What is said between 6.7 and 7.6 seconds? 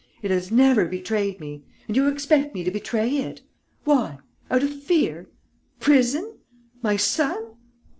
My son?